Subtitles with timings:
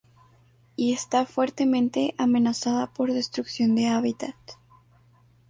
[0.75, 4.35] Y está fuertemente amenazada por destrucción de hábitat.